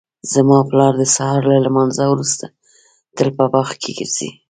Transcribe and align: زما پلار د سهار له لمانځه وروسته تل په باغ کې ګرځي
زما 0.33 0.59
پلار 0.69 0.93
د 0.97 1.03
سهار 1.15 1.41
له 1.51 1.57
لمانځه 1.65 2.05
وروسته 2.09 2.45
تل 3.15 3.29
په 3.37 3.45
باغ 3.53 3.69
کې 3.81 3.91
ګرځي 3.97 4.29